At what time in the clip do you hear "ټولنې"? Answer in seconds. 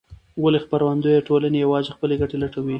1.27-1.57